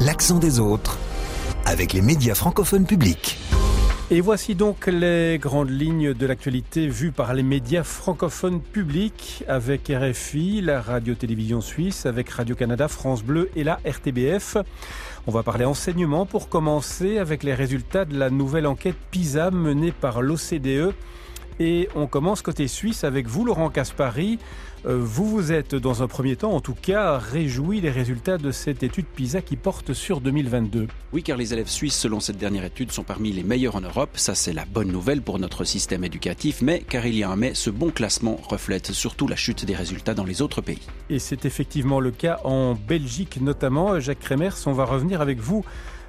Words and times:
L'accent 0.00 0.38
des 0.38 0.58
autres 0.60 0.98
avec 1.64 1.92
les 1.92 2.02
médias 2.02 2.34
francophones 2.34 2.86
publics. 2.86 3.38
Et 4.10 4.20
voici 4.20 4.54
donc 4.54 4.88
les 4.88 5.38
grandes 5.38 5.70
lignes 5.70 6.12
de 6.12 6.26
l'actualité 6.26 6.86
vues 6.86 7.12
par 7.12 7.32
les 7.34 7.42
médias 7.42 7.82
francophones 7.82 8.60
publics 8.60 9.42
avec 9.48 9.90
RFI, 9.90 10.60
la 10.60 10.82
radio-télévision 10.82 11.60
suisse, 11.60 12.04
avec 12.04 12.28
Radio-Canada, 12.28 12.88
France 12.88 13.22
Bleu 13.22 13.50
et 13.56 13.64
la 13.64 13.80
RTBF. 13.86 14.58
On 15.26 15.30
va 15.30 15.42
parler 15.42 15.64
enseignement 15.64 16.26
pour 16.26 16.48
commencer 16.48 17.18
avec 17.18 17.42
les 17.42 17.54
résultats 17.54 18.04
de 18.04 18.18
la 18.18 18.28
nouvelle 18.28 18.66
enquête 18.66 18.96
PISA 19.10 19.50
menée 19.50 19.92
par 19.92 20.20
l'OCDE. 20.20 20.92
Et 21.60 21.88
on 21.94 22.06
commence 22.06 22.42
côté 22.42 22.68
suisse 22.68 23.04
avec 23.04 23.26
vous, 23.26 23.44
Laurent 23.44 23.70
Caspari. 23.70 24.38
Euh, 24.84 24.98
vous 25.00 25.28
vous 25.28 25.52
êtes, 25.52 25.74
dans 25.76 26.02
un 26.02 26.08
premier 26.08 26.34
temps, 26.34 26.52
en 26.52 26.60
tout 26.60 26.74
cas, 26.74 27.18
réjoui 27.18 27.80
des 27.80 27.90
résultats 27.90 28.36
de 28.36 28.50
cette 28.50 28.82
étude 28.82 29.06
PISA 29.06 29.40
qui 29.40 29.56
porte 29.56 29.92
sur 29.92 30.20
2022. 30.20 30.88
Oui, 31.12 31.22
car 31.22 31.36
les 31.36 31.52
élèves 31.52 31.68
suisses, 31.68 31.96
selon 31.96 32.18
cette 32.18 32.38
dernière 32.38 32.64
étude, 32.64 32.90
sont 32.90 33.04
parmi 33.04 33.30
les 33.30 33.44
meilleurs 33.44 33.76
en 33.76 33.80
Europe. 33.80 34.10
Ça, 34.14 34.34
c'est 34.34 34.52
la 34.52 34.64
bonne 34.64 34.90
nouvelle 34.90 35.22
pour 35.22 35.38
notre 35.38 35.64
système 35.64 36.02
éducatif. 36.02 36.62
Mais, 36.62 36.80
car 36.80 37.06
il 37.06 37.14
y 37.14 37.22
a 37.22 37.30
un 37.30 37.36
mais, 37.36 37.54
ce 37.54 37.70
bon 37.70 37.90
classement 37.90 38.40
reflète 38.48 38.92
surtout 38.92 39.28
la 39.28 39.36
chute 39.36 39.64
des 39.64 39.74
résultats 39.74 40.14
dans 40.14 40.24
les 40.24 40.42
autres 40.42 40.62
pays. 40.62 40.82
Et 41.10 41.20
c'est 41.20 41.44
effectivement 41.44 42.00
le 42.00 42.10
cas 42.10 42.40
en 42.42 42.74
Belgique, 42.74 43.40
notamment. 43.40 44.00
Jacques 44.00 44.20
Kremers, 44.20 44.56
on 44.66 44.72
va 44.72 44.84
revenir 44.84 45.20
avec 45.20 45.38
vous 45.38 45.64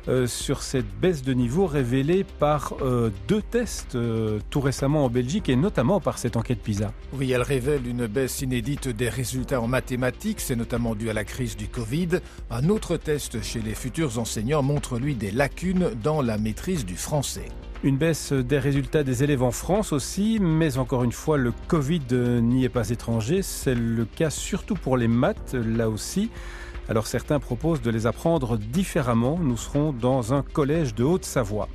euh, 0.10 0.28
sur 0.28 0.64
cette 0.64 0.88
baisse 1.00 1.24
de 1.24 1.34
niveau 1.34 1.66
révélée 1.66 2.26
par 2.26 2.74
euh, 2.82 3.10
deux 3.30 3.42
tests 3.42 3.96
euh, 3.96 4.40
tout 4.50 4.60
récemment 4.60 5.06
en 5.06 5.10
Belgique 5.10 5.48
et 5.48 5.56
notamment 5.56 6.02
par 6.02 6.18
cette 6.18 6.36
enquête 6.36 6.60
PISA. 6.60 6.92
Oui, 7.14 7.32
elle 7.32 7.42
révèle 7.42 7.88
une 7.88 8.08
baisse 8.08 8.42
inédite 8.42 8.90
des 8.90 9.08
résultats 9.08 9.62
en 9.62 9.68
mathématiques, 9.68 10.42
c'est 10.42 10.58
notamment 10.58 10.94
dû 10.94 11.10
à 11.10 11.14
la 11.14 11.24
crise 11.24 11.56
du 11.56 11.68
Covid. 11.68 12.20
Un 12.52 12.68
autre 12.68 12.98
test 12.98 13.42
chez 13.42 13.62
les 13.62 13.76
futurs 13.76 14.20
enseignants 14.20 14.62
montre 14.62 15.00
lui 15.00 15.16
des 15.16 15.32
lacunes 15.32 15.92
dans 16.04 16.22
la 16.22 16.38
maîtrise 16.38 16.86
du 16.86 16.98
français. 16.98 17.48
Une 17.84 17.98
baisse 17.98 18.34
des 18.34 18.60
résultats 18.60 19.04
des 19.04 19.24
élèves 19.24 19.44
en 19.44 19.52
France 19.52 19.94
aussi, 19.94 20.38
mais 20.42 20.78
encore 20.78 21.06
une 21.06 21.12
fois, 21.14 21.38
le 21.38 21.54
Covid 21.70 22.02
n'y 22.42 22.66
est 22.66 22.70
pas 22.70 22.90
étranger. 22.90 23.42
C'est 23.42 23.76
le 23.76 24.06
cas 24.06 24.30
surtout 24.30 24.76
pour 24.76 24.96
les 24.96 25.10
maths, 25.10 25.54
là 25.54 25.90
aussi. 25.90 26.30
Alors 26.90 27.08
certains 27.08 27.40
proposent 27.40 27.82
de 27.82 27.90
les 27.90 28.08
apprendre 28.08 28.58
différemment. 28.58 29.40
Nous 29.40 29.58
serons 29.58 29.94
dans 29.94 30.34
un 30.34 30.42
collège 30.42 30.94
de 30.96 31.04
Haute-Savoie. 31.04 31.70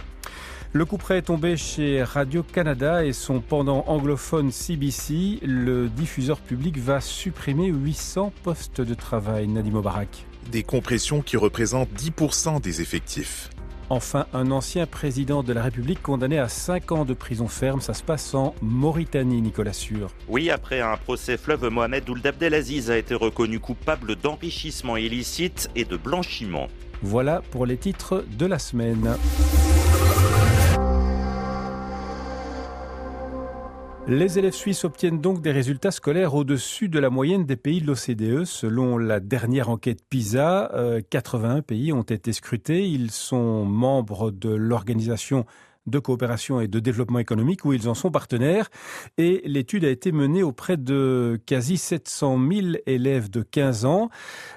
Le 0.75 0.84
coup 0.84 0.98
près 0.98 1.19
est 1.19 1.23
tombé 1.23 1.56
chez 1.56 2.03
Radio-Canada 2.03 3.05
et 3.05 3.15
son 3.15 3.41
pendant 3.41 3.84
anglophone 3.87 4.53
CBC. 4.53 5.39
Le 5.42 5.89
diffuseur 5.89 6.41
public 6.41 6.77
va 6.77 7.00
supprimer 7.00 7.69
800 7.69 8.33
postes 8.42 8.83
de 8.83 8.92
travail. 8.92 9.48
Nadim 9.48 9.77
Obarak. 9.77 10.27
Des 10.53 10.62
compressions 10.62 11.22
qui 11.22 11.39
représentent 11.39 11.89
10% 11.97 12.61
des 12.61 12.83
effectifs. 12.83 13.48
Enfin, 13.91 14.27
un 14.34 14.50
ancien 14.50 14.84
président 14.84 15.42
de 15.42 15.53
la 15.55 15.62
République 15.62 16.03
condamné 16.03 16.39
à 16.39 16.48
5 16.48 16.92
ans 16.92 17.05
de 17.06 17.14
prison 17.14 17.48
ferme. 17.48 17.81
Ça 17.81 17.94
se 17.94 18.03
passe 18.03 18.34
en 18.34 18.55
Mauritanie, 18.61 19.41
Nicolas 19.41 19.72
Sûr. 19.72 20.11
Oui, 20.28 20.50
après 20.50 20.81
un 20.81 20.97
procès 20.98 21.39
fleuve, 21.39 21.69
Mohamed 21.69 22.09
Ould 22.11 22.27
Abdelaziz 22.27 22.91
a 22.91 22.98
été 22.98 23.14
reconnu 23.14 23.61
coupable 23.61 24.16
d'enrichissement 24.16 24.98
illicite 24.98 25.70
et 25.75 25.86
de 25.86 25.97
blanchiment. 25.97 26.69
Voilà 27.03 27.42
pour 27.50 27.64
les 27.64 27.78
titres 27.78 28.25
de 28.39 28.44
la 28.44 28.59
semaine. 28.59 29.16
Les 34.11 34.39
élèves 34.39 34.55
suisses 34.55 34.84
obtiennent 34.84 35.20
donc 35.20 35.42
des 35.42 35.53
résultats 35.53 35.91
scolaires 35.91 36.34
au-dessus 36.34 36.89
de 36.89 36.98
la 36.98 37.11
moyenne 37.11 37.45
des 37.45 37.56
pays 37.56 37.83
de 37.83 37.87
l'OCDE. 37.87 38.47
Selon 38.47 38.97
la 38.97 39.20
dernière 39.20 39.69
enquête 39.69 40.03
PISA, 40.09 40.73
81 41.11 41.59
euh, 41.59 41.61
pays 41.61 41.92
ont 41.92 42.00
été 42.00 42.33
scrutés. 42.33 42.89
Ils 42.89 43.11
sont 43.11 43.67
membres 43.67 44.31
de 44.31 44.48
l'organisation 44.48 45.45
de 45.91 45.98
coopération 45.98 46.60
et 46.60 46.69
de 46.69 46.81
développement 46.81 47.19
économique 47.19 47.65
où 47.65 47.72
ils 47.72 47.88
en 47.88 47.94
sont 47.94 48.10
partenaires. 48.10 48.69
Et 49.16 49.43
l'étude 49.44 49.84
a 49.84 49.91
été 49.91 50.12
menée 50.12 50.43
auprès 50.43 50.76
de 50.76 51.41
quasi 51.47 51.76
700 51.76 52.38
000 52.50 52.66
élèves 52.87 53.31
de 53.31 53.43
15 53.43 53.84
ans. 53.84 54.10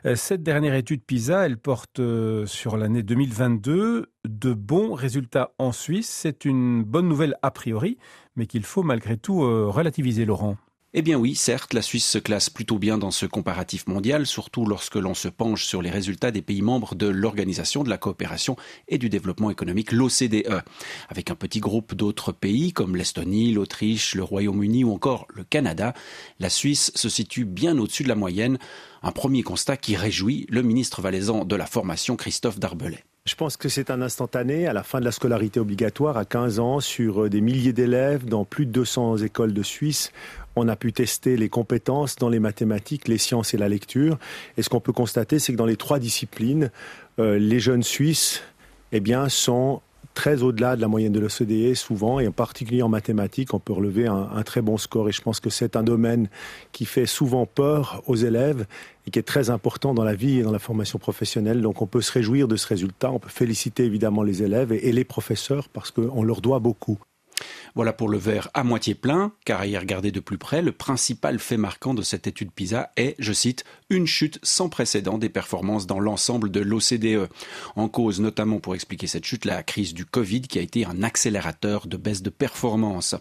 Euh, 0.06 0.16
cette 0.16 0.44
dernière 0.44 0.76
étude 0.76 1.04
PISA, 1.04 1.46
elle 1.46 1.58
porte 1.58 2.00
euh, 2.00 2.46
sur 2.46 2.78
l'année 2.78 3.04
2022 3.04 4.08
de 4.26 4.54
bons 4.54 4.94
résultats 4.94 5.52
en 5.58 5.72
Suisse. 5.72 6.10
C'est 6.10 6.46
une 6.46 6.84
bonne 6.84 7.08
nouvelle 7.08 7.36
a 7.42 7.52
priori, 7.52 7.98
mais 8.36 8.46
qu'il 8.46 8.64
faut 8.64 8.84
malgré 8.84 9.18
tout 9.18 9.44
euh, 9.44 9.68
relativiser, 9.68 10.26
Laurent. 10.26 10.58
Eh 10.94 11.02
bien 11.02 11.18
oui, 11.18 11.36
certes, 11.36 11.74
la 11.74 11.82
Suisse 11.82 12.06
se 12.06 12.18
classe 12.18 12.50
plutôt 12.50 12.78
bien 12.78 12.98
dans 12.98 13.12
ce 13.12 13.26
comparatif 13.26 13.88
mondial, 13.88 14.28
surtout 14.28 14.66
lorsque 14.66 14.98
l'on 14.98 15.14
se 15.14 15.30
penche 15.30 15.64
sur 15.64 15.82
les 15.82 15.90
résultats 15.90 16.32
des 16.32 16.42
pays 16.42 16.62
membres 16.62 16.96
de 16.96 17.08
l'Organisation 17.08 17.86
de 17.86 17.90
la 17.90 17.98
coopération 17.98 18.58
et 18.90 18.98
du 18.98 19.08
développement 19.08 19.50
économique, 19.50 19.94
l'OCDE. 19.94 20.64
Avec 21.08 21.32
un 21.32 21.36
petit 21.36 21.62
groupe 21.62 21.96
d'autres 21.96 22.34
pays 22.34 22.74
comme 22.74 22.98
l'Estonie, 22.98 23.54
l'Autriche, 23.54 24.16
le 24.16 24.24
Royaume-Uni 24.24 24.84
ou 24.84 24.92
encore 24.92 25.28
le 25.34 25.46
Canada, 25.46 25.94
la 26.42 26.50
Suisse 26.50 26.92
se 26.94 27.08
situe 27.08 27.46
bien 27.46 27.78
au-dessus 27.78 28.04
de 28.04 28.10
la 28.10 28.16
moyenne. 28.16 28.60
Un 29.02 29.14
premier 29.14 29.44
constat 29.44 29.78
qui 29.78 29.96
réjouit 29.96 30.46
le 30.50 30.62
ministre 30.62 31.02
valaisan 31.02 31.46
de 31.46 31.56
la 31.56 31.68
formation, 31.68 32.18
Christophe 32.18 32.60
Darbelay. 32.60 33.02
Je 33.24 33.36
pense 33.36 33.56
que 33.56 33.70
c'est 33.70 33.92
un 33.92 34.02
instantané 34.02 34.66
à 34.66 34.74
la 34.74 34.82
fin 34.82 35.00
de 35.00 35.06
la 35.06 35.12
scolarité 35.12 35.60
obligatoire 35.60 36.18
à 36.18 36.26
15 36.26 36.60
ans 36.60 36.80
sur 36.80 37.30
des 37.30 37.40
milliers 37.40 37.72
d'élèves 37.72 38.26
dans 38.26 38.46
plus 38.46 38.66
de 38.66 38.72
200 38.72 39.18
écoles 39.18 39.54
de 39.54 39.62
Suisse 39.62 40.12
on 40.56 40.68
a 40.68 40.76
pu 40.76 40.94
tester 40.94 41.38
les 41.38 41.50
compétences 41.50 42.16
dans 42.16 42.30
les 42.30 42.40
mathématiques, 42.40 43.08
les 43.08 43.18
sciences 43.18 43.54
et 43.54 43.58
la 43.58 43.70
lecture. 43.70 44.18
Et 44.58 44.62
ce 44.62 44.70
qu'on 44.70 44.82
peut 44.82 44.94
constater, 44.94 45.40
c'est 45.40 45.54
que 45.54 45.58
dans 45.58 45.66
les 45.66 45.78
trois 45.78 46.00
disciplines, 46.00 46.72
euh, 47.20 47.38
les 47.38 47.60
jeunes 47.60 47.84
Suisses 47.84 48.42
eh 48.92 49.00
bien, 49.00 49.30
sont 49.30 49.82
très 50.14 50.44
au-delà 50.44 50.76
de 50.76 50.82
la 50.82 50.88
moyenne 50.88 51.14
de 51.14 51.20
l'OCDE 51.20 51.74
souvent, 51.76 52.20
et 52.20 52.28
en 52.28 52.32
particulier 52.32 52.82
en 52.82 52.90
mathématiques, 52.90 53.54
on 53.54 53.60
peut 53.60 53.74
relever 53.74 54.08
un, 54.08 54.44
très 54.44 54.62
bon 54.62 54.78
score. 54.78 55.10
Et 55.10 55.12
je 55.12 55.22
pense 55.22 55.40
que 55.40 55.50
c'est 55.50 55.76
un 55.76 55.84
domaine 55.84 56.30
qui 56.72 56.86
fait 56.86 57.06
souvent 57.06 57.46
peur 57.46 58.04
aux 58.08 58.16
élèves 58.16 58.66
et 59.08 59.12
qui 59.12 59.20
est 59.20 59.24
très 59.24 59.50
important 59.50 59.94
dans 59.94 60.04
la 60.04 60.16
vie 60.16 60.40
et 60.40 60.44
dans 60.44 60.52
la 60.52 60.60
formation 60.60 61.00
professionnelle. 61.00 61.62
Donc 61.62 61.82
on 61.82 61.88
peut 61.88 62.02
se 62.02 62.12
réjouir 62.12 62.48
de 62.48 62.56
ce 62.56 62.68
résultat, 62.68 63.12
on 63.12 63.20
peut 63.20 63.30
féliciter 63.30 63.86
évidemment 63.86 64.24
les 64.24 64.44
élèves 64.44 64.74
et 64.74 64.92
les 64.92 65.06
professeurs 65.06 65.70
parce 65.70 65.92
qu'on 65.92 66.24
leur 66.24 66.42
doit 66.42 66.60
beaucoup. 66.60 67.00
Voilà 67.76 67.94
pour 67.94 68.10
le 68.10 68.18
verre 68.18 68.50
à 68.54 68.64
moitié 68.64 68.96
plein, 68.96 69.32
car 69.46 69.62
à 69.62 69.68
y 69.68 69.78
regarder 69.78 70.12
de 70.12 70.20
plus 70.20 70.38
près, 70.38 70.62
le 70.62 70.72
principal 70.72 71.40
fait 71.40 71.58
marquant 71.58 71.94
de 71.94 72.02
cette 72.02 72.28
étude 72.28 72.52
PISA 72.52 72.92
est, 72.98 73.16
je 73.20 73.34
cite, 73.34 73.64
une 73.90 74.08
chute 74.08 74.40
sans 74.44 74.70
précédent 74.70 75.18
des 75.18 75.30
performances 75.30 75.88
dans 75.88 76.00
l'ensemble 76.00 76.52
de 76.52 76.60
l'OCDE. 76.60 77.30
En 77.76 77.88
cause 77.88 78.20
notamment 78.20 78.60
pour 78.60 78.76
expliquer 78.76 79.08
cette 79.08 79.26
chute, 79.26 79.46
la 79.46 79.64
crise 79.64 79.94
du 79.94 80.06
Covid 80.06 80.42
qui 80.42 80.60
a 80.60 80.62
été 80.62 80.86
un 80.86 81.04
accélérateur 81.04 81.88
de 81.88 81.98
baisse 81.98 82.22
de 82.22 82.30
performance. 82.30 83.16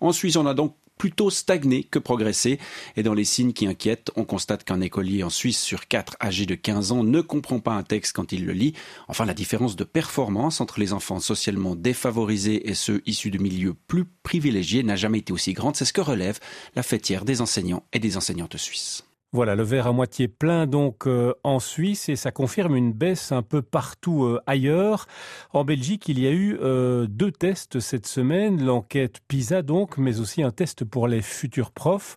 En 0.00 0.12
Suisse, 0.12 0.36
on 0.36 0.46
a 0.46 0.54
donc 0.54 0.74
plutôt 1.00 1.30
stagné 1.30 1.82
que 1.82 1.98
progressé. 1.98 2.58
Et 2.94 3.02
dans 3.02 3.14
les 3.14 3.24
signes 3.24 3.54
qui 3.54 3.66
inquiètent, 3.66 4.10
on 4.16 4.24
constate 4.24 4.64
qu'un 4.64 4.82
écolier 4.82 5.22
en 5.24 5.30
Suisse 5.30 5.58
sur 5.58 5.88
4 5.88 6.18
âgé 6.22 6.44
de 6.44 6.54
15 6.54 6.92
ans 6.92 7.02
ne 7.02 7.22
comprend 7.22 7.58
pas 7.58 7.72
un 7.72 7.82
texte 7.82 8.14
quand 8.14 8.32
il 8.32 8.44
le 8.44 8.52
lit. 8.52 8.74
Enfin, 9.08 9.24
la 9.24 9.32
différence 9.32 9.76
de 9.76 9.84
performance 9.84 10.60
entre 10.60 10.78
les 10.78 10.92
enfants 10.92 11.18
socialement 11.18 11.74
défavorisés 11.74 12.68
et 12.68 12.74
ceux 12.74 13.00
issus 13.06 13.30
de 13.30 13.38
milieux 13.38 13.74
plus 13.88 14.04
privilégiés 14.22 14.82
n'a 14.82 14.96
jamais 14.96 15.20
été 15.20 15.32
aussi 15.32 15.54
grande. 15.54 15.74
C'est 15.74 15.86
ce 15.86 15.94
que 15.94 16.02
relève 16.02 16.38
la 16.76 16.82
fêtière 16.82 17.24
des 17.24 17.40
enseignants 17.40 17.82
et 17.94 17.98
des 17.98 18.18
enseignantes 18.18 18.58
suisses. 18.58 19.02
Voilà, 19.32 19.54
le 19.54 19.62
verre 19.62 19.86
à 19.86 19.92
moitié 19.92 20.26
plein 20.26 20.66
donc 20.66 21.06
euh, 21.06 21.34
en 21.44 21.60
Suisse 21.60 22.08
et 22.08 22.16
ça 22.16 22.32
confirme 22.32 22.74
une 22.74 22.92
baisse 22.92 23.30
un 23.30 23.42
peu 23.42 23.62
partout 23.62 24.24
euh, 24.24 24.42
ailleurs. 24.44 25.06
En 25.52 25.62
Belgique, 25.62 26.08
il 26.08 26.18
y 26.18 26.26
a 26.26 26.32
eu 26.32 26.58
euh, 26.60 27.06
deux 27.08 27.30
tests 27.30 27.78
cette 27.78 28.08
semaine, 28.08 28.60
l'enquête 28.60 29.20
PISA 29.28 29.62
donc, 29.62 29.98
mais 29.98 30.18
aussi 30.18 30.42
un 30.42 30.50
test 30.50 30.84
pour 30.84 31.06
les 31.06 31.22
futurs 31.22 31.70
profs. 31.70 32.16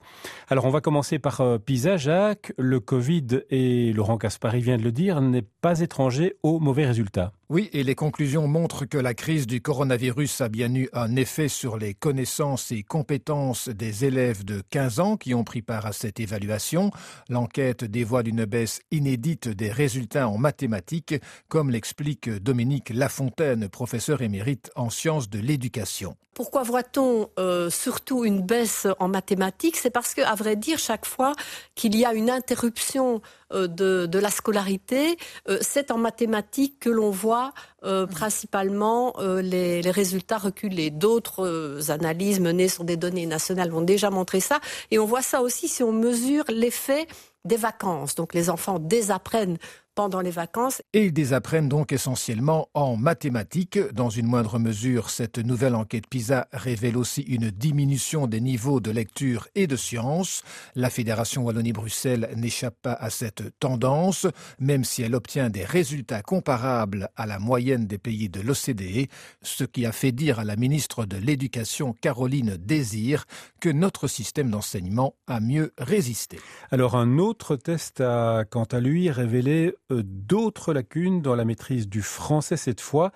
Alors 0.49 0.65
on 0.65 0.71
va 0.71 0.81
commencer 0.81 1.19
par 1.19 1.59
PISA, 1.59 1.97
Jacques. 1.97 2.51
Le 2.57 2.79
Covid, 2.79 3.43
et 3.51 3.93
Laurent 3.93 4.17
Caspari 4.17 4.61
vient 4.61 4.77
de 4.77 4.83
le 4.83 4.91
dire, 4.91 5.21
n'est 5.21 5.45
pas 5.61 5.81
étranger 5.81 6.37
aux 6.41 6.59
mauvais 6.59 6.87
résultats. 6.87 7.31
Oui, 7.53 7.69
et 7.71 7.83
les 7.83 7.93
conclusions 7.93 8.47
montrent 8.47 8.85
que 8.85 8.97
la 8.97 9.13
crise 9.13 9.45
du 9.45 9.61
coronavirus 9.61 10.41
a 10.41 10.49
bien 10.49 10.73
eu 10.73 10.89
un 10.91 11.15
effet 11.15 11.49
sur 11.49 11.77
les 11.77 11.93
connaissances 11.93 12.71
et 12.71 12.81
compétences 12.81 13.69
des 13.69 14.05
élèves 14.05 14.43
de 14.43 14.63
15 14.71 14.99
ans 14.99 15.17
qui 15.17 15.35
ont 15.35 15.43
pris 15.43 15.61
part 15.61 15.85
à 15.85 15.93
cette 15.93 16.19
évaluation. 16.19 16.89
L'enquête 17.29 17.83
dévoile 17.83 18.27
une 18.27 18.45
baisse 18.45 18.81
inédite 18.89 19.49
des 19.49 19.69
résultats 19.69 20.29
en 20.29 20.39
mathématiques, 20.39 21.13
comme 21.47 21.69
l'explique 21.69 22.27
Dominique 22.27 22.89
Lafontaine, 22.89 23.69
professeur 23.69 24.23
émérite 24.23 24.71
en 24.75 24.89
sciences 24.89 25.29
de 25.29 25.37
l'éducation. 25.37 26.17
Pourquoi 26.33 26.63
voit-on 26.63 27.29
euh, 27.37 27.69
surtout 27.69 28.25
une 28.25 28.41
baisse 28.41 28.87
en 28.97 29.07
mathématiques? 29.07 29.77
C'est 29.77 29.91
parce 29.91 30.15
qu'à 30.15 30.33
vrai 30.33 30.55
dire, 30.55 30.79
chaque 30.79 31.05
fois 31.05 31.33
qu'il 31.75 31.95
y 31.95 32.05
a 32.05 32.13
une 32.15 32.31
interruption 32.31 33.21
euh, 33.53 33.67
de, 33.67 34.19
la 34.19 34.29
scolarité, 34.29 35.17
euh, 35.49 35.57
c'est 35.61 35.91
en 35.91 35.97
mathématiques 35.97 36.79
que 36.79 36.89
l'on 36.89 37.11
voit 37.11 37.53
principalement 38.11 39.13
les, 39.19 39.81
les, 39.81 39.91
résultats 39.91 40.37
reculés. 40.37 40.89
D'autres 40.89 41.91
analyses 41.91 42.39
menées 42.39 42.69
sur 42.69 42.85
des 42.85 42.95
données 42.95 43.25
nationales 43.25 43.71
vont 43.71 43.81
déjà 43.81 44.09
montrer 44.09 44.39
ça. 44.39 44.61
Et 44.89 44.99
on 44.99 45.05
voit 45.05 45.21
ça 45.21 45.41
aussi 45.41 45.67
si 45.67 45.83
on 45.83 45.91
mesure 45.91 46.45
l'effet 46.47 47.07
des 47.43 47.57
vacances. 47.57 48.15
Donc 48.15 48.33
les 48.33 48.49
enfants 48.49 48.79
désapprennent 48.79 49.57
pendant 49.95 50.21
les 50.21 50.31
vacances. 50.31 50.81
Et 50.93 51.05
ils 51.05 51.13
désapprennent 51.13 51.69
donc 51.69 51.91
essentiellement 51.91 52.69
en 52.73 52.95
mathématiques. 52.95 53.79
Dans 53.93 54.09
une 54.09 54.27
moindre 54.27 54.59
mesure, 54.59 55.09
cette 55.09 55.37
nouvelle 55.37 55.75
enquête 55.75 56.07
PISA 56.07 56.47
révèle 56.51 56.97
aussi 56.97 57.21
une 57.21 57.49
diminution 57.49 58.27
des 58.27 58.41
niveaux 58.41 58.79
de 58.79 58.91
lecture 58.91 59.47
et 59.55 59.67
de 59.67 59.75
sciences. 59.75 60.43
La 60.75 60.89
Fédération 60.89 61.43
Wallonie-Bruxelles 61.43 62.29
n'échappe 62.35 62.77
pas 62.81 62.93
à 62.93 63.09
cette 63.09 63.57
tendance, 63.59 64.27
même 64.59 64.83
si 64.83 65.01
elle 65.01 65.15
obtient 65.15 65.49
des 65.49 65.65
résultats 65.65 66.21
comparables 66.21 67.09
à 67.15 67.25
la 67.25 67.39
moyenne 67.39 67.87
des 67.87 67.97
pays 67.97 68.29
de 68.29 68.41
l'OCDE, 68.41 69.09
ce 69.41 69.63
qui 69.63 69.85
a 69.85 69.91
fait 69.91 70.11
dire 70.11 70.39
à 70.39 70.43
la 70.43 70.55
ministre 70.55 71.05
de 71.05 71.17
l'Éducation 71.17 71.93
Caroline 71.93 72.57
Désir 72.57 73.25
que 73.59 73.69
notre 73.69 74.07
système 74.07 74.49
d'enseignement 74.49 75.15
a 75.27 75.39
mieux 75.39 75.73
résisté. 75.77 76.39
Alors 76.71 76.95
un 76.95 77.17
autre 77.17 77.55
test 77.55 78.01
a 78.01 78.45
quant 78.49 78.63
à 78.65 78.79
lui 78.79 79.09
révélé 79.09 79.73
d'autres 79.89 80.73
lacunes 80.73 81.21
dans 81.21 81.35
la 81.35 81.45
maîtrise 81.45 81.87
du 81.87 82.01
français 82.01 82.57
cette 82.57 82.81
fois. 82.81 83.11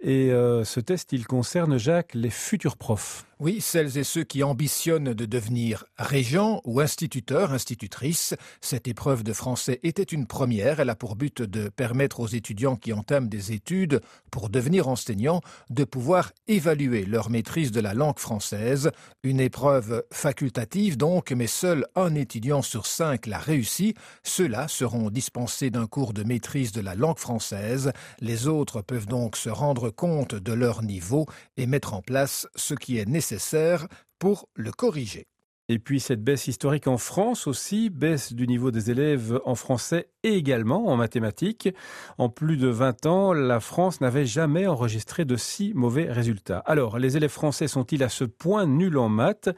Et 0.00 0.30
euh, 0.30 0.64
ce 0.64 0.80
test, 0.80 1.12
il 1.12 1.26
concerne, 1.26 1.76
Jacques, 1.76 2.14
les 2.14 2.30
futurs 2.30 2.76
profs. 2.76 3.24
Oui, 3.40 3.60
celles 3.60 3.98
et 3.98 4.02
ceux 4.02 4.24
qui 4.24 4.42
ambitionnent 4.42 5.14
de 5.14 5.24
devenir 5.24 5.84
régents 5.96 6.60
ou 6.64 6.80
instituteurs, 6.80 7.52
institutrices. 7.52 8.34
Cette 8.60 8.88
épreuve 8.88 9.22
de 9.22 9.32
français 9.32 9.78
était 9.84 10.02
une 10.02 10.26
première. 10.26 10.80
Elle 10.80 10.90
a 10.90 10.96
pour 10.96 11.14
but 11.14 11.40
de 11.40 11.68
permettre 11.68 12.18
aux 12.18 12.26
étudiants 12.26 12.74
qui 12.74 12.92
entament 12.92 13.28
des 13.28 13.52
études 13.52 14.00
pour 14.32 14.48
devenir 14.48 14.88
enseignants 14.88 15.40
de 15.70 15.84
pouvoir 15.84 16.32
évaluer 16.48 17.04
leur 17.04 17.30
maîtrise 17.30 17.70
de 17.70 17.80
la 17.80 17.94
langue 17.94 18.18
française. 18.18 18.90
Une 19.22 19.38
épreuve 19.38 20.02
facultative 20.12 20.96
donc, 20.96 21.30
mais 21.30 21.46
seul 21.46 21.86
un 21.94 22.16
étudiant 22.16 22.62
sur 22.62 22.86
cinq 22.86 23.26
l'a 23.26 23.38
réussi. 23.38 23.94
Ceux-là 24.24 24.66
seront 24.66 25.10
dispensés 25.10 25.70
d'un 25.70 25.86
cours 25.86 26.12
de 26.12 26.24
maîtrise 26.24 26.72
de 26.72 26.80
la 26.80 26.96
langue 26.96 27.18
française. 27.18 27.92
Les 28.18 28.48
autres 28.48 28.82
peuvent 28.82 29.06
donc 29.06 29.36
se 29.36 29.48
compte 29.90 30.34
de 30.34 30.52
leur 30.52 30.82
niveau 30.82 31.26
et 31.56 31.66
mettre 31.66 31.94
en 31.94 32.02
place 32.02 32.46
ce 32.54 32.74
qui 32.74 32.98
est 32.98 33.08
nécessaire 33.08 33.86
pour 34.18 34.48
le 34.54 34.72
corriger. 34.72 35.26
Et 35.70 35.78
puis 35.78 36.00
cette 36.00 36.24
baisse 36.24 36.48
historique 36.48 36.86
en 36.86 36.96
France 36.96 37.46
aussi, 37.46 37.90
baisse 37.90 38.32
du 38.32 38.46
niveau 38.46 38.70
des 38.70 38.90
élèves 38.90 39.38
en 39.44 39.54
français 39.54 40.08
et 40.22 40.32
également 40.34 40.86
en 40.86 40.96
mathématiques. 40.96 41.68
En 42.16 42.30
plus 42.30 42.56
de 42.56 42.68
20 42.68 43.04
ans, 43.04 43.32
la 43.34 43.60
France 43.60 44.00
n'avait 44.00 44.24
jamais 44.24 44.66
enregistré 44.66 45.26
de 45.26 45.36
si 45.36 45.72
mauvais 45.74 46.10
résultats. 46.10 46.60
Alors, 46.60 46.98
les 46.98 47.18
élèves 47.18 47.30
français 47.30 47.68
sont-ils 47.68 48.02
à 48.02 48.08
ce 48.08 48.24
point 48.24 48.64
nuls 48.64 48.96
en 48.96 49.10
maths? 49.10 49.50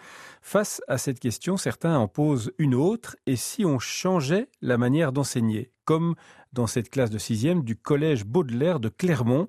Face 0.42 0.82
à 0.88 0.98
cette 0.98 1.20
question, 1.20 1.56
certains 1.56 1.96
en 1.96 2.08
posent 2.08 2.50
une 2.58 2.74
autre. 2.74 3.14
Et 3.26 3.36
si 3.36 3.64
on 3.64 3.78
changeait 3.78 4.48
la 4.62 4.78
manière 4.78 5.12
d'enseigner? 5.12 5.70
Comme 5.90 6.14
dans 6.52 6.68
cette 6.68 6.88
classe 6.88 7.10
de 7.10 7.18
sixième 7.18 7.64
du 7.64 7.74
collège 7.74 8.24
Baudelaire 8.24 8.78
de 8.78 8.88
Clermont. 8.88 9.48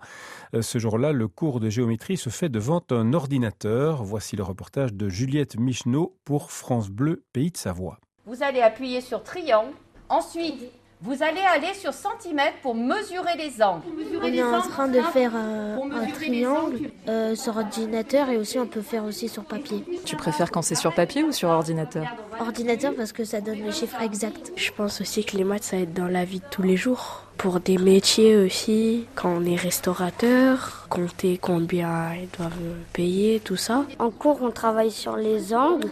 Euh, 0.55 0.63
ce 0.63 0.79
jour-là, 0.79 1.11
le 1.11 1.27
cours 1.27 1.59
de 1.59 1.69
géométrie 1.69 2.17
se 2.17 2.31
fait 2.31 2.49
devant 2.49 2.81
un 2.89 3.13
ordinateur. 3.13 4.03
Voici 4.03 4.35
le 4.35 4.41
reportage 4.41 4.91
de 4.91 5.07
Juliette 5.07 5.59
Michneau 5.59 6.17
pour 6.25 6.49
France 6.49 6.89
Bleu, 6.89 7.23
Pays 7.31 7.51
de 7.51 7.57
Savoie. 7.57 7.99
Vous 8.25 8.41
allez 8.41 8.61
appuyer 8.61 9.01
sur 9.01 9.21
triangle. 9.21 9.75
Ensuite, 10.09 10.63
vous 11.03 11.23
allez 11.23 11.41
aller 11.41 11.73
sur 11.73 11.93
centimètre 11.93 12.57
pour 12.61 12.75
mesurer 12.75 13.35
les 13.37 13.61
angles. 13.61 13.81
On 14.21 14.27
est 14.27 14.43
en 14.43 14.61
train 14.61 14.87
de 14.87 15.01
faire 15.01 15.31
euh, 15.35 15.77
un 15.91 16.05
triangle 16.11 16.91
euh, 17.07 17.35
sur 17.35 17.57
ordinateur 17.57 18.29
et 18.29 18.37
aussi 18.37 18.59
on 18.59 18.67
peut 18.67 18.81
faire 18.81 19.03
aussi 19.03 19.27
sur 19.27 19.43
papier. 19.43 19.83
Tu 20.05 20.15
préfères 20.15 20.51
quand 20.51 20.61
c'est 20.61 20.75
sur 20.75 20.93
papier 20.93 21.23
ou 21.23 21.31
sur 21.31 21.49
ordinateur? 21.49 22.05
Ordinateur 22.39 22.93
parce 22.95 23.13
que 23.13 23.25
ça 23.25 23.41
donne 23.41 23.63
les 23.63 23.71
chiffres 23.71 24.01
exacts. 24.01 24.53
Je 24.55 24.71
pense 24.71 25.01
aussi 25.01 25.25
que 25.25 25.37
les 25.37 25.43
maths 25.43 25.63
ça 25.63 25.77
aide 25.77 25.93
dans 25.93 26.07
la 26.07 26.23
vie 26.23 26.39
de 26.39 26.45
tous 26.51 26.61
les 26.61 26.77
jours. 26.77 27.23
Pour 27.37 27.59
des 27.59 27.77
métiers 27.77 28.37
aussi, 28.37 29.05
quand 29.15 29.29
on 29.29 29.45
est 29.45 29.55
restaurateur, 29.55 30.85
compter 30.89 31.39
combien 31.41 32.13
ils 32.13 32.29
doivent 32.37 32.51
payer, 32.93 33.39
tout 33.43 33.55
ça. 33.55 33.85
En 33.97 34.11
cours, 34.11 34.39
on 34.43 34.51
travaille 34.51 34.91
sur 34.91 35.15
les 35.15 35.53
angles 35.53 35.89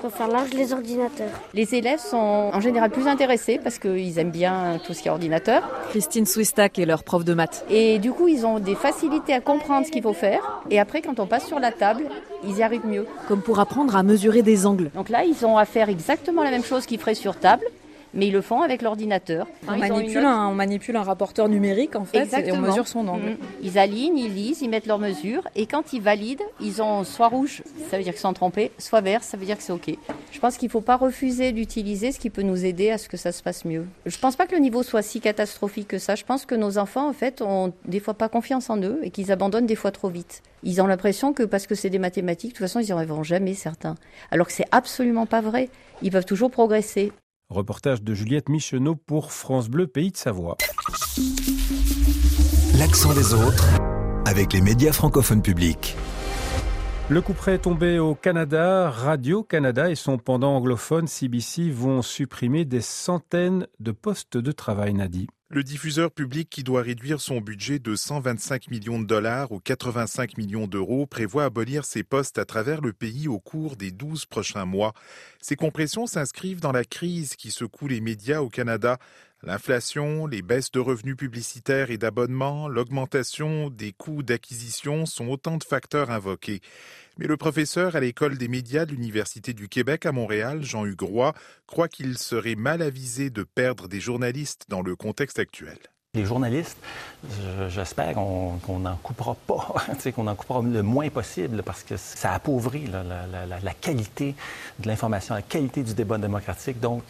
pour 0.00 0.10
faire 0.10 0.28
large 0.28 0.54
les 0.54 0.72
ordinateurs. 0.72 1.28
Les 1.52 1.74
élèves 1.74 2.00
sont 2.00 2.50
en 2.52 2.60
général 2.60 2.90
plus 2.90 3.06
intéressés 3.06 3.60
parce 3.62 3.78
qu'ils 3.78 4.18
aiment 4.18 4.30
bien 4.30 4.78
tout 4.86 4.94
ce 4.94 5.02
qui 5.02 5.08
est 5.08 5.10
ordinateur. 5.10 5.62
Christine 5.90 6.24
Swistak 6.24 6.78
est 6.78 6.86
leur 6.86 7.04
prof 7.04 7.24
de 7.24 7.34
maths. 7.34 7.64
Et 7.68 7.98
du 7.98 8.12
coup, 8.12 8.28
ils 8.28 8.46
ont 8.46 8.58
des 8.58 8.74
facilités 8.74 9.34
à 9.34 9.40
comprendre 9.40 9.86
ce 9.86 9.90
qu'il 9.90 10.02
faut 10.02 10.14
faire. 10.14 10.62
Et 10.70 10.80
après, 10.80 11.02
quand 11.02 11.20
on 11.20 11.26
passe 11.26 11.46
sur 11.46 11.60
la 11.60 11.72
table, 11.72 12.04
ils 12.48 12.56
y 12.56 12.62
arrivent 12.62 12.86
mieux. 12.86 13.06
Comme 13.28 13.42
pour 13.42 13.60
apprendre 13.60 13.94
à 13.96 14.02
mesurer 14.02 14.40
des 14.42 14.64
angles. 14.64 14.90
Donc 14.94 15.10
là, 15.10 15.24
ils 15.24 15.44
ont 15.44 15.58
à 15.58 15.66
faire 15.66 15.90
exactement 15.90 16.42
la 16.42 16.50
même 16.50 16.64
chose 16.64 16.86
qu'ils 16.86 17.00
feraient 17.00 17.14
sur 17.14 17.36
table 17.36 17.64
mais 18.14 18.28
ils 18.28 18.32
le 18.32 18.40
font 18.40 18.62
avec 18.62 18.82
l'ordinateur. 18.82 19.46
on, 19.68 19.76
manipule 19.76 20.24
un, 20.24 20.48
on 20.48 20.54
manipule 20.54 20.96
un 20.96 21.02
rapporteur 21.02 21.48
numérique 21.48 21.96
en 21.96 22.04
fait 22.04 22.32
et 22.46 22.52
on 22.52 22.58
mesure 22.58 22.88
son 22.88 23.06
angle. 23.08 23.30
Mm. 23.30 23.36
Ils 23.62 23.78
alignent, 23.78 24.18
ils 24.18 24.34
lisent, 24.34 24.62
ils 24.62 24.68
mettent 24.68 24.86
leurs 24.86 24.98
mesures 24.98 25.46
et 25.56 25.66
quand 25.66 25.92
ils 25.92 26.02
valident, 26.02 26.42
ils 26.60 26.82
ont 26.82 27.04
soit 27.04 27.28
rouge, 27.28 27.62
ça 27.88 27.96
veut 27.96 28.02
dire 28.02 28.12
qu'ils 28.12 28.20
sont 28.20 28.32
trompés, 28.32 28.72
soit 28.78 29.00
vert, 29.00 29.22
ça 29.22 29.36
veut 29.36 29.46
dire 29.46 29.56
que 29.56 29.62
c'est 29.62 29.72
OK. 29.72 29.90
Je 30.32 30.38
pense 30.38 30.56
qu'il 30.56 30.66
ne 30.66 30.72
faut 30.72 30.80
pas 30.80 30.96
refuser 30.96 31.52
d'utiliser 31.52 32.12
ce 32.12 32.18
qui 32.18 32.30
peut 32.30 32.42
nous 32.42 32.64
aider 32.64 32.90
à 32.90 32.98
ce 32.98 33.08
que 33.08 33.16
ça 33.16 33.32
se 33.32 33.42
passe 33.42 33.64
mieux. 33.64 33.86
Je 34.06 34.16
ne 34.16 34.20
pense 34.20 34.36
pas 34.36 34.46
que 34.46 34.54
le 34.54 34.60
niveau 34.60 34.82
soit 34.82 35.02
si 35.02 35.20
catastrophique 35.20 35.88
que 35.88 35.98
ça. 35.98 36.14
Je 36.14 36.24
pense 36.24 36.46
que 36.46 36.54
nos 36.54 36.78
enfants 36.78 37.08
en 37.08 37.12
fait 37.12 37.42
ont 37.42 37.72
des 37.84 38.00
fois 38.00 38.14
pas 38.14 38.28
confiance 38.28 38.70
en 38.70 38.80
eux 38.82 39.00
et 39.02 39.10
qu'ils 39.10 39.32
abandonnent 39.32 39.66
des 39.66 39.76
fois 39.76 39.90
trop 39.90 40.08
vite. 40.08 40.42
Ils 40.62 40.80
ont 40.82 40.86
l'impression 40.86 41.32
que 41.32 41.42
parce 41.42 41.66
que 41.66 41.74
c'est 41.74 41.90
des 41.90 41.98
mathématiques, 41.98 42.50
de 42.50 42.56
toute 42.56 42.66
façon, 42.66 42.80
ils 42.80 42.86
n'y 42.86 42.92
arriveront 42.92 43.22
jamais 43.22 43.54
certains. 43.54 43.94
Alors 44.30 44.46
que 44.46 44.52
c'est 44.52 44.66
absolument 44.72 45.26
pas 45.26 45.40
vrai. 45.40 45.68
Ils 46.02 46.10
peuvent 46.10 46.24
toujours 46.24 46.50
progresser. 46.50 47.12
Reportage 47.50 48.04
de 48.04 48.14
Juliette 48.14 48.48
Micheneau 48.48 48.94
pour 48.94 49.32
France 49.32 49.68
Bleu 49.68 49.88
Pays 49.88 50.12
de 50.12 50.16
Savoie. 50.16 50.56
L'accent 52.78 53.12
des 53.12 53.34
autres 53.34 53.66
avec 54.24 54.52
les 54.52 54.60
médias 54.60 54.92
francophones 54.92 55.42
publics. 55.42 55.96
Le 57.08 57.20
coup 57.20 57.32
près 57.32 57.54
est 57.54 57.58
tombé 57.58 57.98
au 57.98 58.14
Canada. 58.14 58.88
Radio-Canada 58.88 59.90
et 59.90 59.96
son 59.96 60.16
pendant 60.16 60.54
anglophone 60.54 61.08
CBC 61.08 61.70
vont 61.70 62.02
supprimer 62.02 62.64
des 62.64 62.80
centaines 62.80 63.66
de 63.80 63.90
postes 63.90 64.36
de 64.36 64.52
travail, 64.52 64.94
Nadi. 64.94 65.26
Le 65.52 65.64
diffuseur 65.64 66.12
public 66.12 66.48
qui 66.48 66.62
doit 66.62 66.82
réduire 66.82 67.20
son 67.20 67.40
budget 67.40 67.80
de 67.80 67.96
125 67.96 68.70
millions 68.70 69.00
de 69.00 69.04
dollars 69.04 69.50
ou 69.50 69.58
85 69.58 70.38
millions 70.38 70.68
d'euros 70.68 71.06
prévoit 71.06 71.42
abolir 71.42 71.84
ses 71.84 72.04
postes 72.04 72.38
à 72.38 72.44
travers 72.44 72.80
le 72.80 72.92
pays 72.92 73.26
au 73.26 73.40
cours 73.40 73.74
des 73.74 73.90
12 73.90 74.26
prochains 74.26 74.64
mois. 74.64 74.94
Ces 75.40 75.56
compressions 75.56 76.06
s'inscrivent 76.06 76.60
dans 76.60 76.70
la 76.70 76.84
crise 76.84 77.34
qui 77.34 77.50
secoue 77.50 77.88
les 77.88 78.00
médias 78.00 78.42
au 78.42 78.48
Canada. 78.48 78.98
L'inflation, 79.42 80.28
les 80.28 80.42
baisses 80.42 80.70
de 80.70 80.78
revenus 80.78 81.16
publicitaires 81.16 81.90
et 81.90 81.98
d'abonnements, 81.98 82.68
l'augmentation 82.68 83.70
des 83.70 83.90
coûts 83.90 84.22
d'acquisition 84.22 85.04
sont 85.04 85.26
autant 85.26 85.56
de 85.56 85.64
facteurs 85.64 86.10
invoqués. 86.10 86.60
Mais 87.20 87.26
le 87.26 87.36
professeur 87.36 87.96
à 87.96 88.00
l'école 88.00 88.38
des 88.38 88.48
médias 88.48 88.86
de 88.86 88.92
l'Université 88.92 89.52
du 89.52 89.68
Québec 89.68 90.06
à 90.06 90.12
Montréal, 90.12 90.62
Jean-Hugues 90.62 91.34
croit 91.66 91.88
qu'il 91.88 92.16
serait 92.16 92.54
mal 92.54 92.80
avisé 92.80 93.28
de 93.28 93.42
perdre 93.42 93.88
des 93.88 94.00
journalistes 94.00 94.64
dans 94.70 94.80
le 94.80 94.96
contexte 94.96 95.38
actuel. 95.38 95.76
Les 96.16 96.24
journalistes, 96.24 96.76
j'espère 97.68 98.14
qu'on 98.14 98.78
n'en 98.80 98.96
coupera 98.96 99.36
pas, 99.46 99.76
qu'on 100.16 100.26
en 100.26 100.34
coupera 100.34 100.60
le 100.60 100.82
moins 100.82 101.08
possible 101.08 101.62
parce 101.62 101.84
que 101.84 101.96
ça 101.96 102.32
appauvrit 102.32 102.88
la, 102.88 103.74
qualité 103.80 104.34
de 104.80 104.88
l'information, 104.88 105.36
la 105.36 105.42
qualité 105.42 105.84
du 105.84 105.94
débat 105.94 106.18
démocratique. 106.18 106.80
Donc, 106.80 107.04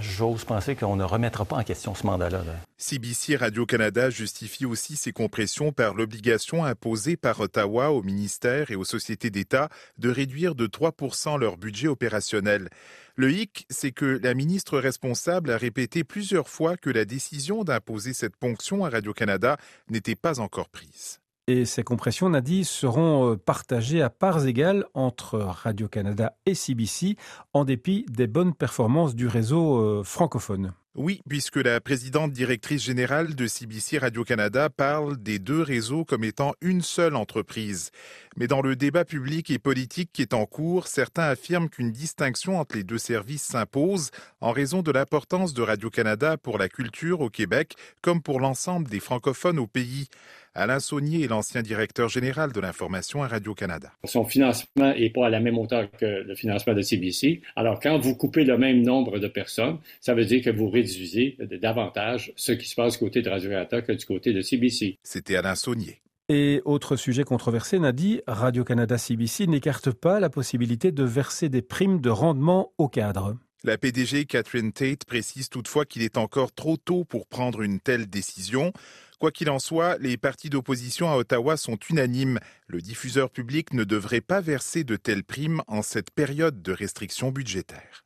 j'ose 0.00 0.44
penser 0.44 0.74
qu'on 0.74 0.96
ne 0.96 1.04
remettra 1.04 1.44
pas 1.44 1.54
en 1.54 1.62
question 1.62 1.94
ce 1.94 2.04
mandat-là. 2.04 2.42
CBC 2.78 3.36
Radio-Canada 3.36 4.10
justifie 4.10 4.66
aussi 4.66 4.96
ces 4.96 5.12
compressions 5.12 5.70
par 5.70 5.94
l'obligation 5.94 6.64
imposée 6.64 7.16
par 7.16 7.38
Ottawa 7.38 7.92
aux 7.92 8.02
ministères 8.02 8.72
et 8.72 8.76
aux 8.76 8.82
sociétés 8.84 9.30
d'État 9.30 9.68
de 9.98 10.10
réduire 10.10 10.56
de 10.56 10.66
3% 10.66 11.38
leur 11.38 11.58
budget 11.58 11.86
opérationnel. 11.86 12.70
Le 13.18 13.32
hic, 13.32 13.66
c'est 13.70 13.92
que 13.92 14.20
la 14.22 14.34
ministre 14.34 14.78
responsable 14.78 15.50
a 15.50 15.56
répété 15.56 16.04
plusieurs 16.04 16.50
fois 16.50 16.76
que 16.76 16.90
la 16.90 17.06
décision 17.06 17.64
d'imposer 17.64 18.12
cette 18.12 18.36
ponction 18.36 18.84
à 18.84 18.90
Radio-Canada 18.90 19.56
n'était 19.88 20.16
pas 20.16 20.38
encore 20.38 20.68
prise. 20.68 21.20
Et 21.46 21.64
ces 21.64 21.82
compressions, 21.82 22.28
Nadi, 22.28 22.64
seront 22.64 23.32
euh, 23.32 23.36
partagées 23.36 24.02
à 24.02 24.10
parts 24.10 24.46
égales 24.46 24.84
entre 24.92 25.38
Radio-Canada 25.38 26.36
et 26.44 26.54
CBC, 26.54 27.16
en 27.54 27.64
dépit 27.64 28.04
des 28.10 28.26
bonnes 28.26 28.52
performances 28.52 29.14
du 29.14 29.28
réseau 29.28 29.78
euh, 29.78 30.02
francophone. 30.04 30.74
Oui, 30.98 31.20
puisque 31.28 31.56
la 31.56 31.78
présidente 31.78 32.32
directrice 32.32 32.82
générale 32.82 33.34
de 33.34 33.46
CBC 33.46 33.98
Radio-Canada 33.98 34.70
parle 34.70 35.18
des 35.18 35.38
deux 35.38 35.60
réseaux 35.60 36.06
comme 36.06 36.24
étant 36.24 36.54
une 36.62 36.80
seule 36.80 37.16
entreprise. 37.16 37.90
Mais 38.38 38.46
dans 38.46 38.62
le 38.62 38.76
débat 38.76 39.04
public 39.04 39.50
et 39.50 39.58
politique 39.58 40.08
qui 40.10 40.22
est 40.22 40.32
en 40.32 40.46
cours, 40.46 40.86
certains 40.86 41.24
affirment 41.24 41.68
qu'une 41.68 41.92
distinction 41.92 42.58
entre 42.58 42.76
les 42.76 42.82
deux 42.82 42.96
services 42.96 43.42
s'impose 43.42 44.10
en 44.40 44.52
raison 44.52 44.80
de 44.80 44.90
l'importance 44.90 45.52
de 45.52 45.60
Radio-Canada 45.60 46.38
pour 46.38 46.56
la 46.56 46.70
culture 46.70 47.20
au 47.20 47.28
Québec 47.28 47.74
comme 48.00 48.22
pour 48.22 48.40
l'ensemble 48.40 48.88
des 48.88 49.00
francophones 49.00 49.58
au 49.58 49.66
pays. 49.66 50.08
Alain 50.56 50.80
Saunier 50.80 51.22
est 51.22 51.28
l'ancien 51.28 51.60
directeur 51.60 52.08
général 52.08 52.50
de 52.50 52.60
l'information 52.60 53.22
à 53.22 53.28
Radio-Canada. 53.28 53.92
Son 54.04 54.24
financement 54.24 54.94
n'est 54.94 55.10
pas 55.10 55.26
à 55.26 55.28
la 55.28 55.38
même 55.38 55.58
hauteur 55.58 55.90
que 55.90 56.06
le 56.06 56.34
financement 56.34 56.72
de 56.72 56.80
CBC. 56.80 57.42
Alors, 57.56 57.78
quand 57.78 57.98
vous 57.98 58.16
coupez 58.16 58.42
le 58.44 58.56
même 58.56 58.80
nombre 58.80 59.18
de 59.18 59.28
personnes, 59.28 59.78
ça 60.00 60.14
veut 60.14 60.24
dire 60.24 60.42
que 60.42 60.48
vous 60.48 60.70
réduisez 60.70 61.36
davantage 61.60 62.32
ce 62.36 62.52
qui 62.52 62.66
se 62.66 62.74
passe 62.74 62.94
du 62.94 63.00
côté 63.00 63.20
de 63.20 63.28
Radio-Canada 63.28 63.82
que 63.82 63.92
du 63.92 64.06
côté 64.06 64.32
de 64.32 64.40
CBC. 64.40 64.96
C'était 65.02 65.36
Alain 65.36 65.56
Saunier. 65.56 66.00
Et 66.30 66.62
autre 66.64 66.96
sujet 66.96 67.24
controversé, 67.24 67.78
Nadi, 67.78 68.22
Radio-Canada 68.26 68.96
CBC 68.96 69.48
n'écarte 69.48 69.90
pas 69.90 70.20
la 70.20 70.30
possibilité 70.30 70.90
de 70.90 71.04
verser 71.04 71.50
des 71.50 71.60
primes 71.60 72.00
de 72.00 72.08
rendement 72.08 72.72
aux 72.78 72.88
cadres. 72.88 73.36
La 73.64 73.78
PDG 73.78 74.26
Catherine 74.26 74.70
Tate 74.70 75.04
précise 75.04 75.48
toutefois 75.48 75.84
qu'il 75.84 76.02
est 76.02 76.18
encore 76.18 76.52
trop 76.52 76.76
tôt 76.76 77.04
pour 77.04 77.26
prendre 77.26 77.62
une 77.62 77.80
telle 77.80 78.06
décision. 78.06 78.72
Quoi 79.18 79.32
qu'il 79.32 79.48
en 79.48 79.58
soit, 79.58 79.96
les 79.98 80.18
partis 80.18 80.50
d'opposition 80.50 81.10
à 81.10 81.16
Ottawa 81.16 81.56
sont 81.56 81.78
unanimes. 81.88 82.38
Le 82.66 82.82
diffuseur 82.82 83.30
public 83.30 83.72
ne 83.72 83.84
devrait 83.84 84.20
pas 84.20 84.42
verser 84.42 84.84
de 84.84 84.96
telles 84.96 85.24
primes 85.24 85.62
en 85.68 85.80
cette 85.80 86.10
période 86.10 86.60
de 86.60 86.72
restrictions 86.72 87.30
budgétaires. 87.30 88.05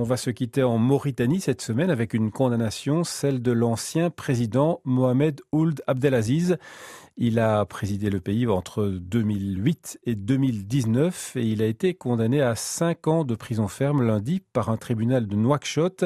On 0.00 0.04
va 0.04 0.16
se 0.16 0.30
quitter 0.30 0.62
en 0.62 0.78
Mauritanie 0.78 1.40
cette 1.40 1.60
semaine 1.60 1.90
avec 1.90 2.14
une 2.14 2.30
condamnation, 2.30 3.02
celle 3.02 3.42
de 3.42 3.50
l'ancien 3.50 4.10
président 4.10 4.80
Mohamed 4.84 5.40
Ould 5.50 5.82
Abdelaziz. 5.88 6.56
Il 7.16 7.40
a 7.40 7.64
présidé 7.64 8.08
le 8.08 8.20
pays 8.20 8.46
entre 8.46 8.86
2008 8.86 9.98
et 10.04 10.14
2019 10.14 11.34
et 11.34 11.42
il 11.42 11.62
a 11.62 11.66
été 11.66 11.94
condamné 11.94 12.40
à 12.40 12.54
cinq 12.54 13.08
ans 13.08 13.24
de 13.24 13.34
prison 13.34 13.66
ferme 13.66 14.04
lundi 14.04 14.40
par 14.52 14.68
un 14.68 14.76
tribunal 14.76 15.26
de 15.26 15.34
Nouakchott. 15.34 16.04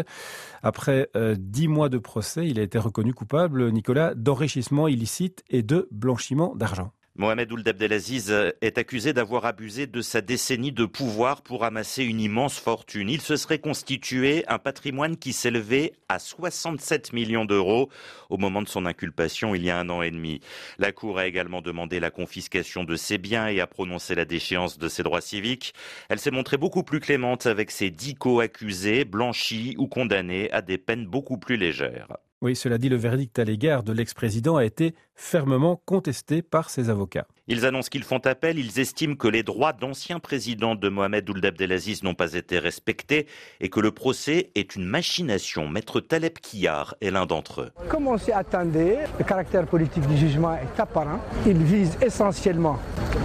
Après 0.62 1.10
euh, 1.14 1.36
dix 1.38 1.68
mois 1.68 1.90
de 1.90 1.98
procès, 1.98 2.48
il 2.48 2.58
a 2.58 2.62
été 2.62 2.78
reconnu 2.78 3.12
coupable, 3.12 3.70
Nicolas, 3.72 4.14
d'enrichissement 4.14 4.88
illicite 4.88 5.44
et 5.50 5.62
de 5.62 5.86
blanchiment 5.90 6.54
d'argent. 6.56 6.92
Mohamed 7.14 7.52
Ould 7.52 7.68
Abdelaziz 7.68 8.32
est 8.62 8.78
accusé 8.78 9.12
d'avoir 9.12 9.44
abusé 9.44 9.86
de 9.86 10.00
sa 10.00 10.22
décennie 10.22 10.72
de 10.72 10.86
pouvoir 10.86 11.42
pour 11.42 11.62
amasser 11.62 12.04
une 12.04 12.20
immense 12.20 12.58
fortune. 12.58 13.10
Il 13.10 13.20
se 13.20 13.36
serait 13.36 13.58
constitué 13.58 14.44
un 14.48 14.58
patrimoine 14.58 15.18
qui 15.18 15.34
s'élevait 15.34 15.92
à 16.08 16.18
67 16.18 17.12
millions 17.12 17.44
d'euros 17.44 17.90
au 18.30 18.38
moment 18.38 18.62
de 18.62 18.68
son 18.68 18.86
inculpation 18.86 19.54
il 19.54 19.62
y 19.62 19.68
a 19.68 19.78
un 19.78 19.90
an 19.90 20.00
et 20.00 20.10
demi. 20.10 20.40
La 20.78 20.92
Cour 20.92 21.18
a 21.18 21.26
également 21.26 21.60
demandé 21.60 22.00
la 22.00 22.10
confiscation 22.10 22.82
de 22.82 22.96
ses 22.96 23.18
biens 23.18 23.46
et 23.46 23.60
a 23.60 23.66
prononcé 23.66 24.14
la 24.14 24.24
déchéance 24.24 24.78
de 24.78 24.88
ses 24.88 25.02
droits 25.02 25.20
civiques. 25.20 25.74
Elle 26.08 26.18
s'est 26.18 26.30
montrée 26.30 26.56
beaucoup 26.56 26.82
plus 26.82 27.00
clémente 27.00 27.44
avec 27.44 27.72
ses 27.72 27.90
dix 27.90 28.14
co-accusés, 28.14 29.04
blanchis 29.04 29.74
ou 29.76 29.86
condamnés 29.86 30.50
à 30.50 30.62
des 30.62 30.78
peines 30.78 31.06
beaucoup 31.06 31.36
plus 31.36 31.58
légères. 31.58 32.08
Oui, 32.42 32.56
cela 32.56 32.76
dit, 32.76 32.88
le 32.88 32.96
verdict 32.96 33.38
à 33.38 33.44
l'égard 33.44 33.84
de 33.84 33.92
l'ex-président 33.92 34.56
a 34.56 34.64
été 34.64 34.96
fermement 35.14 35.80
contesté 35.86 36.42
par 36.42 36.70
ses 36.70 36.90
avocats. 36.90 37.28
Ils 37.46 37.64
annoncent 37.64 37.88
qu'ils 37.88 38.02
font 38.02 38.18
appel, 38.18 38.58
ils 38.58 38.80
estiment 38.80 39.14
que 39.14 39.28
les 39.28 39.44
droits 39.44 39.72
d'ancien 39.72 40.18
président 40.18 40.74
de 40.74 40.88
Mohamed 40.88 41.30
Ould 41.30 41.44
Abdelaziz 41.44 42.02
n'ont 42.02 42.16
pas 42.16 42.32
été 42.32 42.58
respectés 42.58 43.28
et 43.60 43.68
que 43.68 43.78
le 43.78 43.92
procès 43.92 44.50
est 44.56 44.74
une 44.74 44.84
machination. 44.84 45.68
Maître 45.68 46.00
Taleb 46.00 46.32
Kiyar 46.40 46.96
est 47.00 47.12
l'un 47.12 47.26
d'entre 47.26 47.60
eux. 47.60 47.70
Comme 47.88 48.08
on 48.08 48.18
s'y 48.18 48.32
attendait, 48.32 48.98
le 49.20 49.24
caractère 49.24 49.64
politique 49.64 50.08
du 50.08 50.16
jugement 50.16 50.54
est 50.54 50.80
apparent. 50.80 51.20
Il 51.46 51.58
vise 51.58 51.96
essentiellement 52.02 52.80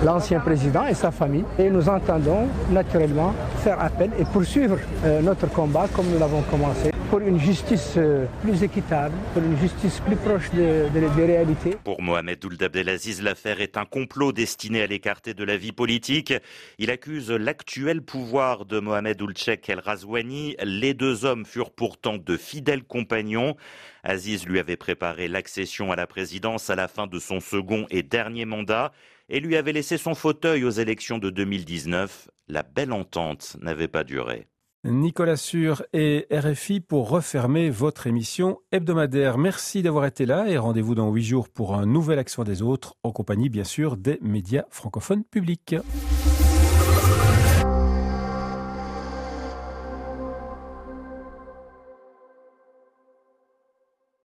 l'ancien 0.06 0.40
président 0.42 0.86
et 0.86 0.94
sa 0.94 1.10
famille 1.10 1.46
et 1.58 1.72
nous 1.72 1.90
entendons 1.90 2.48
naturellement 2.70 3.34
faire 3.64 3.82
appel 3.82 4.12
et 4.20 4.26
poursuivre 4.26 4.78
euh, 5.06 5.24
notre 5.24 5.48
combat 5.48 5.88
comme 5.96 6.06
nous 6.06 6.20
l'avons 6.20 6.44
commencé 6.44 6.92
pour 7.10 7.20
une 7.20 7.40
justice 7.40 7.94
euh, 7.98 8.26
plus 8.42 8.64
équitable, 8.64 9.16
pour 9.34 9.44
une 9.44 9.58
justice 9.58 10.00
plus 10.02 10.16
proche 10.16 10.50
des 10.52 11.26
réalités. 11.26 11.78
Pour 11.84 12.02
Mohamed 12.02 12.44
Ould 12.44 12.62
Abdelaziz, 12.62 13.22
l'affaire 13.22 13.62
est 13.62 13.78
un 13.78 13.86
complot 13.86 14.32
destiné 14.32 14.82
à 14.82 14.88
l'écarter 14.88 15.34
de 15.34 15.44
la 15.44 15.58
vie 15.58 15.72
politique. 15.72 16.34
Il 16.78 16.92
accuse 16.92 17.32
l'actuel 17.32 18.02
pouvoir 18.02 18.66
de 18.66 18.80
Mohamed 18.80 19.22
Ould 19.22 19.38
El 19.68 19.80
Razouani. 19.80 20.56
Les 20.64 20.94
deux 20.94 21.26
hommes 21.26 21.46
furent 21.46 21.72
pourtant 21.72 22.18
de 22.18 22.38
fidèles 22.38 22.84
compagnons. 22.84 23.56
Aziz 24.04 24.46
lui 24.46 24.60
avait 24.60 24.78
préparé 24.78 25.28
l'accession 25.28 25.92
à 25.92 25.96
la 25.96 26.08
présidence 26.08 26.70
à 26.70 26.76
la 26.76 26.88
fin 26.88 27.08
de 27.08 27.20
son 27.20 27.40
second 27.40 27.86
et 27.90 28.04
dernier 28.04 28.46
mandat 28.46 28.92
et 29.30 29.40
lui 29.40 29.56
avait 29.56 29.74
laissé 29.74 29.98
son 29.98 30.16
fauteuil 30.16 30.64
aux 30.64 30.70
élections 30.72 31.18
de 31.18 31.30
2019. 31.30 32.30
La 32.48 32.64
belle 32.64 32.94
entente 32.94 33.58
n'avait 33.62 33.90
pas 33.90 34.04
duré. 34.04 34.48
Nicolas 34.84 35.38
Sur 35.38 35.84
et 35.92 36.28
RFI 36.32 36.80
pour 36.80 37.10
refermer 37.10 37.70
votre 37.70 38.08
émission 38.08 38.60
hebdomadaire. 38.72 39.38
Merci 39.38 39.82
d'avoir 39.82 40.06
été 40.06 40.26
là 40.26 40.48
et 40.48 40.58
rendez-vous 40.58 40.96
dans 40.96 41.12
huit 41.12 41.24
jours 41.24 41.50
pour 41.50 41.76
un 41.76 41.86
nouvel 41.86 42.20
Action 42.20 42.44
des 42.44 42.62
autres 42.62 42.96
en 43.04 43.12
compagnie 43.12 43.50
bien 43.50 43.64
sûr 43.64 43.98
des 43.98 44.20
médias 44.22 44.66
francophones 44.70 45.24
publics. 45.24 45.76